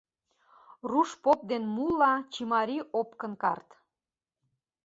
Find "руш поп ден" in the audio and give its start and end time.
0.91-1.63